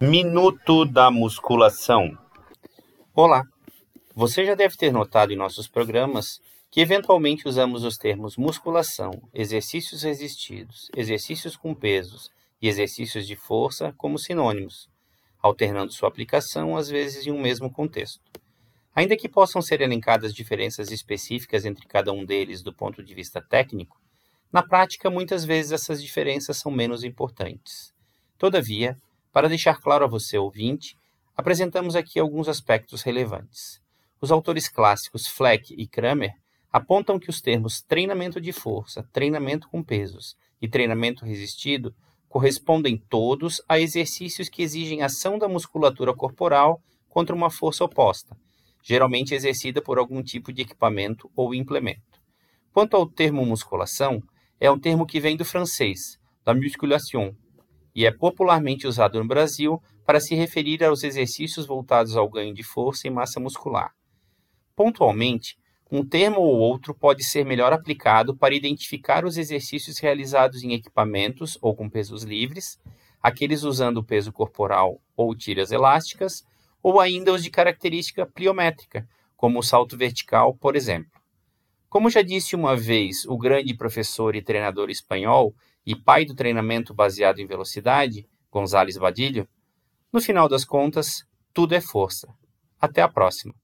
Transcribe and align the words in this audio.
Minuto 0.00 0.84
da 0.84 1.10
musculação. 1.10 2.16
Olá! 3.12 3.42
Você 4.14 4.44
já 4.44 4.54
deve 4.54 4.76
ter 4.76 4.92
notado 4.92 5.32
em 5.32 5.36
nossos 5.36 5.66
programas 5.66 6.38
que 6.70 6.80
eventualmente 6.80 7.48
usamos 7.48 7.82
os 7.82 7.96
termos 7.96 8.36
musculação, 8.36 9.10
exercícios 9.34 10.04
resistidos, 10.04 10.88
exercícios 10.96 11.56
com 11.56 11.74
pesos 11.74 12.30
e 12.62 12.68
exercícios 12.68 13.26
de 13.26 13.34
força 13.34 13.92
como 13.98 14.20
sinônimos, 14.20 14.88
alternando 15.42 15.92
sua 15.92 16.08
aplicação 16.08 16.76
às 16.76 16.88
vezes 16.88 17.26
em 17.26 17.32
um 17.32 17.40
mesmo 17.40 17.68
contexto. 17.68 18.22
Ainda 18.94 19.16
que 19.16 19.28
possam 19.28 19.60
ser 19.60 19.80
elencadas 19.80 20.32
diferenças 20.32 20.92
específicas 20.92 21.64
entre 21.64 21.88
cada 21.88 22.12
um 22.12 22.24
deles 22.24 22.62
do 22.62 22.72
ponto 22.72 23.02
de 23.02 23.14
vista 23.16 23.42
técnico, 23.42 24.00
na 24.52 24.62
prática 24.62 25.10
muitas 25.10 25.44
vezes 25.44 25.72
essas 25.72 26.00
diferenças 26.00 26.56
são 26.56 26.70
menos 26.70 27.02
importantes. 27.02 27.92
Todavia, 28.38 28.96
para 29.32 29.48
deixar 29.48 29.80
claro 29.80 30.04
a 30.04 30.08
você, 30.08 30.38
ouvinte, 30.38 30.96
apresentamos 31.36 31.94
aqui 31.94 32.18
alguns 32.18 32.48
aspectos 32.48 33.02
relevantes. 33.02 33.80
Os 34.20 34.32
autores 34.32 34.68
clássicos 34.68 35.26
Fleck 35.28 35.74
e 35.76 35.86
Kramer 35.86 36.32
apontam 36.72 37.18
que 37.18 37.30
os 37.30 37.40
termos 37.40 37.80
treinamento 37.80 38.40
de 38.40 38.52
força, 38.52 39.08
treinamento 39.12 39.68
com 39.68 39.82
pesos 39.82 40.36
e 40.60 40.68
treinamento 40.68 41.24
resistido 41.24 41.94
correspondem 42.28 42.98
todos 43.08 43.62
a 43.68 43.80
exercícios 43.80 44.48
que 44.48 44.62
exigem 44.62 45.02
ação 45.02 45.38
da 45.38 45.48
musculatura 45.48 46.14
corporal 46.14 46.82
contra 47.08 47.34
uma 47.34 47.50
força 47.50 47.84
oposta, 47.84 48.36
geralmente 48.82 49.34
exercida 49.34 49.80
por 49.80 49.98
algum 49.98 50.22
tipo 50.22 50.52
de 50.52 50.62
equipamento 50.62 51.30
ou 51.34 51.54
implemento. 51.54 52.20
Quanto 52.72 52.96
ao 52.96 53.06
termo 53.06 53.46
musculação, 53.46 54.22
é 54.60 54.70
um 54.70 54.78
termo 54.78 55.06
que 55.06 55.20
vem 55.20 55.36
do 55.36 55.44
francês, 55.44 56.18
la 56.44 56.54
musculation, 56.54 57.32
e 57.98 58.06
é 58.06 58.12
popularmente 58.12 58.86
usado 58.86 59.18
no 59.18 59.26
Brasil 59.26 59.82
para 60.06 60.20
se 60.20 60.32
referir 60.36 60.84
aos 60.84 61.02
exercícios 61.02 61.66
voltados 61.66 62.16
ao 62.16 62.30
ganho 62.30 62.54
de 62.54 62.62
força 62.62 63.08
e 63.08 63.10
massa 63.10 63.40
muscular. 63.40 63.90
Pontualmente, 64.76 65.58
um 65.90 66.06
termo 66.06 66.38
ou 66.38 66.60
outro 66.60 66.94
pode 66.94 67.24
ser 67.24 67.44
melhor 67.44 67.72
aplicado 67.72 68.36
para 68.36 68.54
identificar 68.54 69.24
os 69.24 69.36
exercícios 69.36 69.98
realizados 69.98 70.62
em 70.62 70.74
equipamentos 70.74 71.58
ou 71.60 71.74
com 71.74 71.90
pesos 71.90 72.22
livres, 72.22 72.78
aqueles 73.20 73.64
usando 73.64 74.04
peso 74.04 74.30
corporal 74.30 75.00
ou 75.16 75.34
tiras 75.34 75.72
elásticas, 75.72 76.44
ou 76.80 77.00
ainda 77.00 77.32
os 77.32 77.42
de 77.42 77.50
característica 77.50 78.24
pliométrica, 78.24 79.08
como 79.36 79.58
o 79.58 79.62
salto 79.64 79.96
vertical, 79.96 80.54
por 80.54 80.76
exemplo. 80.76 81.17
Como 81.88 82.10
já 82.10 82.20
disse 82.20 82.54
uma 82.54 82.76
vez 82.76 83.24
o 83.24 83.38
grande 83.38 83.74
professor 83.74 84.36
e 84.36 84.42
treinador 84.42 84.90
espanhol 84.90 85.54
e 85.86 85.96
pai 85.96 86.26
do 86.26 86.34
treinamento 86.34 86.92
baseado 86.92 87.38
em 87.38 87.46
velocidade, 87.46 88.28
Gonzales 88.50 88.98
Badilho, 88.98 89.48
no 90.12 90.20
final 90.20 90.48
das 90.48 90.64
contas, 90.64 91.24
tudo 91.52 91.74
é 91.74 91.80
força. 91.80 92.28
Até 92.78 93.00
a 93.00 93.08
próxima! 93.08 93.54